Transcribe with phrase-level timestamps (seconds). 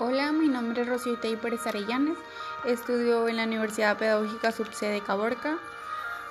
[0.00, 2.16] Hola, mi nombre es Rocío Pérez Arellanes,
[2.64, 5.58] estudio en la Universidad Pedagógica Subsede Caborca.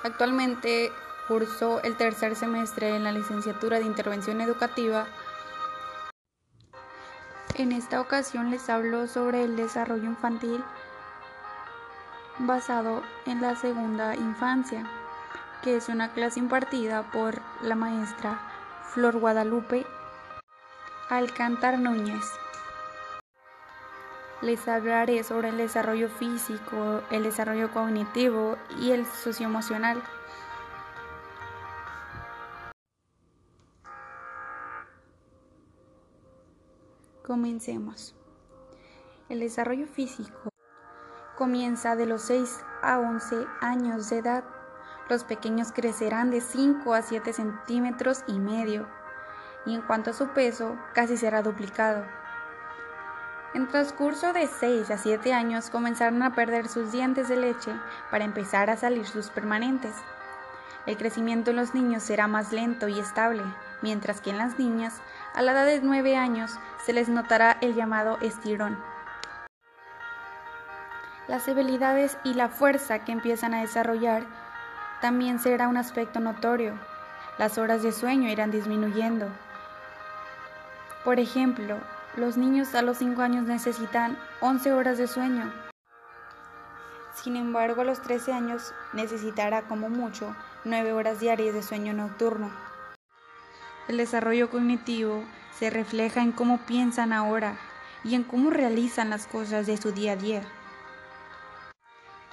[0.04, 0.90] Actualmente
[1.28, 5.06] curso el tercer semestre en la licenciatura de Intervención Educativa.
[7.56, 10.64] En esta ocasión les hablo sobre el desarrollo infantil
[12.38, 14.90] basado en la segunda infancia,
[15.62, 18.40] que es una clase impartida por la maestra
[18.94, 19.84] Flor Guadalupe
[21.10, 22.24] Alcántar Núñez.
[24.40, 30.00] Les hablaré sobre el desarrollo físico, el desarrollo cognitivo y el socioemocional.
[37.26, 38.14] Comencemos.
[39.28, 40.50] El desarrollo físico
[41.36, 44.44] comienza de los 6 a 11 años de edad.
[45.10, 48.88] Los pequeños crecerán de 5 a 7 centímetros y medio
[49.66, 52.06] y en cuanto a su peso casi será duplicado.
[53.54, 57.72] En transcurso de 6 a 7 años comenzarán a perder sus dientes de leche
[58.10, 59.94] para empezar a salir sus permanentes.
[60.84, 63.42] El crecimiento en los niños será más lento y estable,
[63.80, 65.00] mientras que en las niñas,
[65.34, 68.78] a la edad de 9 años, se les notará el llamado estirón.
[71.26, 74.24] Las habilidades y la fuerza que empiezan a desarrollar
[75.00, 76.78] también será un aspecto notorio.
[77.38, 79.28] Las horas de sueño irán disminuyendo.
[81.04, 81.78] Por ejemplo,
[82.18, 85.52] los niños a los 5 años necesitan 11 horas de sueño.
[87.14, 92.50] Sin embargo, a los 13 años necesitará como mucho 9 horas diarias de sueño nocturno.
[93.88, 95.24] El desarrollo cognitivo
[95.58, 97.56] se refleja en cómo piensan ahora
[98.04, 100.42] y en cómo realizan las cosas de su día a día.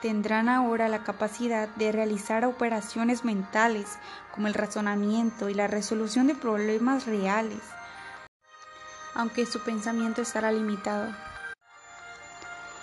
[0.02, 3.98] Tendrán ahora la capacidad de realizar operaciones mentales
[4.34, 7.62] como el razonamiento y la resolución de problemas reales
[9.16, 11.12] aunque su pensamiento estará limitado.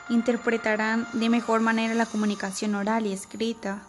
[0.08, 3.82] Interpretarán de mejor manera la comunicación oral y escrita.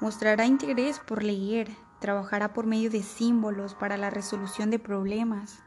[0.00, 1.70] Mostrará interés por leer.
[2.00, 5.58] Trabajará por medio de símbolos para la resolución de problemas.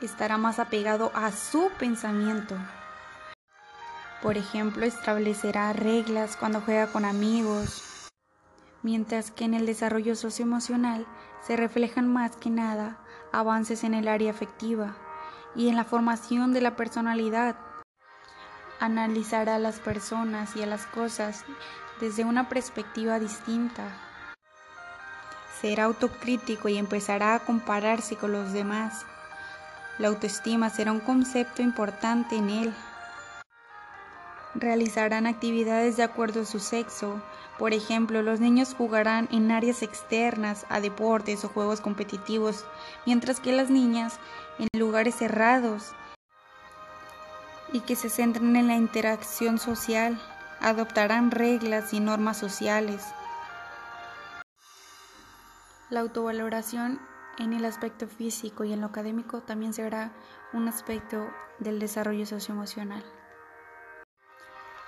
[0.00, 2.56] Estará más apegado a su pensamiento.
[4.22, 8.10] Por ejemplo, establecerá reglas cuando juega con amigos,
[8.82, 11.06] mientras que en el desarrollo socioemocional
[11.46, 12.98] se reflejan más que nada
[13.32, 14.96] avances en el área afectiva,
[15.54, 17.56] y en la formación de la personalidad.
[18.80, 21.44] Analizará a las personas y a las cosas
[22.00, 23.84] desde una perspectiva distinta.
[25.60, 29.04] Será autocrítico y empezará a compararse con los demás.
[29.98, 32.74] La autoestima será un concepto importante en él.
[34.54, 37.20] Realizarán actividades de acuerdo a su sexo.
[37.58, 42.64] Por ejemplo, los niños jugarán en áreas externas a deportes o juegos competitivos,
[43.04, 44.20] mientras que las niñas
[44.58, 45.94] en lugares cerrados
[47.72, 50.20] y que se centren en la interacción social.
[50.60, 53.04] Adoptarán reglas y normas sociales.
[55.90, 57.00] La autovaloración
[57.38, 60.12] en el aspecto físico y en lo académico también será
[60.52, 61.30] un aspecto
[61.60, 63.04] del desarrollo socioemocional.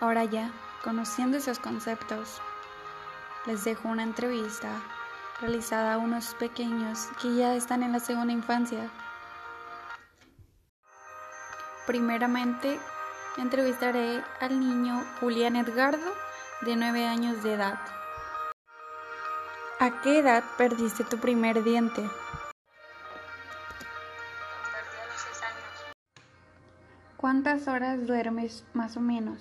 [0.00, 0.50] Ahora ya,
[0.82, 2.40] conociendo esos conceptos,
[3.46, 4.82] les dejo una entrevista
[5.40, 8.90] realizada a unos pequeños que ya están en la segunda infancia.
[11.90, 12.78] Primeramente,
[13.36, 16.14] entrevistaré al niño Julián Edgardo,
[16.60, 17.80] de 9 años de edad.
[19.80, 22.02] ¿A qué edad perdiste tu primer diente?
[22.02, 22.10] Perdí
[25.02, 25.96] a los 6 años.
[27.16, 29.40] ¿Cuántas horas duermes más o menos?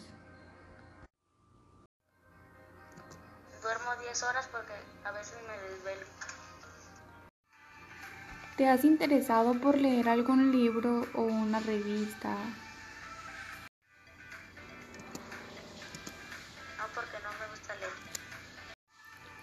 [3.62, 4.74] Duermo 10 horas porque
[5.06, 6.19] a veces me desvelo.
[8.60, 12.36] ¿Te has interesado por leer algún libro o una revista?
[16.78, 17.92] No porque no me gusta leer.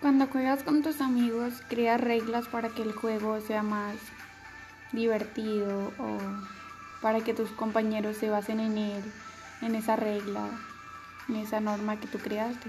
[0.02, 3.96] Cuando juegas con tus amigos, creas reglas para que el juego sea más
[4.92, 6.18] divertido o
[7.00, 9.12] para que tus compañeros se basen en él,
[9.62, 10.46] en esa regla,
[11.30, 12.68] en esa norma que tú creaste.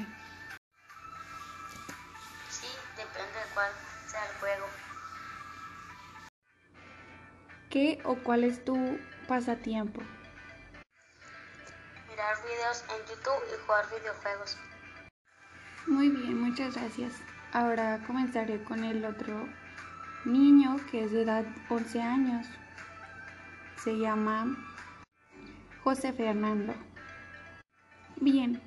[2.50, 3.72] Sí, depende de cuál
[4.08, 4.66] sea el juego.
[7.70, 8.98] ¿Qué o cuál es tu
[9.28, 10.02] pasatiempo?
[12.10, 14.58] Mirar videos en YouTube y jugar videojuegos.
[15.86, 17.14] Muy bien, muchas gracias.
[17.52, 19.48] Ahora comenzaré con el otro
[20.24, 22.48] niño que es de edad 11 años.
[23.84, 24.56] Se llama
[25.84, 26.74] José Fernando.
[28.16, 28.62] Bien,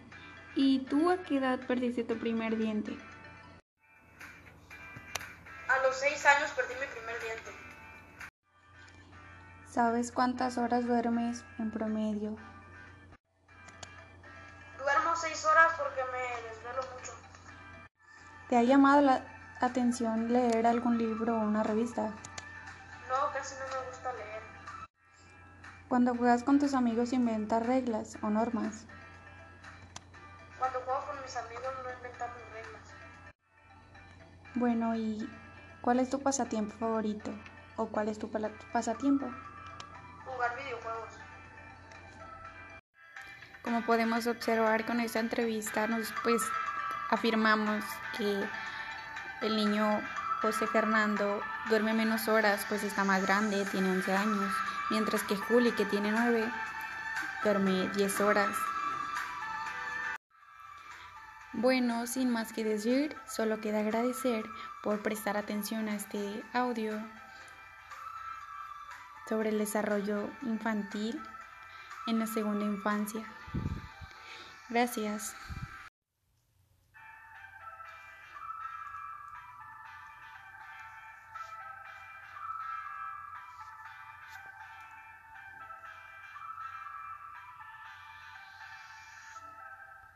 [0.55, 2.97] ¿y tú a qué edad perdiste tu primer diente?
[5.69, 7.70] A los 6 años perdí mi primer diente.
[9.71, 12.37] ¿Sabes cuántas horas duermes en promedio?
[14.77, 17.13] Duermo seis horas porque me desvelo mucho.
[18.49, 19.25] ¿Te ha llamado la
[19.61, 22.07] atención leer algún libro o una revista?
[23.09, 24.43] No, casi no me gusta leer.
[25.89, 28.87] Cuando juegas con tus amigos inventas reglas o normas.
[30.59, 32.83] Cuando juego con mis amigos no inventamos reglas.
[34.57, 35.31] Bueno, ¿y
[35.81, 37.31] cuál es tu pasatiempo favorito?
[37.77, 38.29] ¿O cuál es tu
[38.73, 39.31] pasatiempo?
[43.63, 46.43] Como podemos observar con esta entrevista, nos pues
[47.11, 47.85] afirmamos
[48.17, 48.45] que
[49.43, 50.01] el niño
[50.41, 54.53] José Fernando duerme menos horas, pues está más grande, tiene 11 años,
[54.91, 56.51] mientras que Juli, que tiene 9,
[57.45, 58.57] duerme 10 horas.
[61.53, 64.45] Bueno, sin más que decir, solo queda agradecer
[64.83, 67.03] por prestar atención a este audio
[69.31, 71.23] sobre el desarrollo infantil
[72.09, 73.25] en la segunda infancia.
[74.69, 75.37] Gracias.